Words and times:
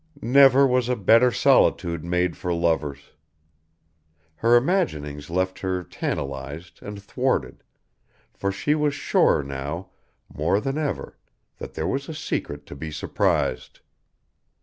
Never 0.23 0.65
was 0.65 0.89
a 0.89 0.95
better 0.95 1.31
solitude 1.31 2.03
made 2.03 2.35
for 2.35 2.51
lovers. 2.55 3.11
Her 4.37 4.55
imaginings 4.55 5.29
left 5.29 5.59
her 5.59 5.83
tantalised 5.83 6.81
and 6.81 6.99
thwarted, 6.99 7.61
for 8.33 8.51
she 8.51 8.73
was 8.73 8.95
sure 8.95 9.43
now, 9.43 9.91
more 10.27 10.59
than 10.59 10.79
ever, 10.79 11.19
that 11.59 11.75
there 11.75 11.85
was 11.87 12.09
a 12.09 12.15
secret 12.15 12.65
to 12.65 12.75
be 12.75 12.89
surprised. 12.89 13.81